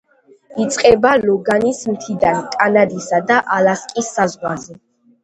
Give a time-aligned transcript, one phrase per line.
[0.61, 4.79] იწყება ლოგანის მთიდან, კანადისა და ალასკის საზღვარზე.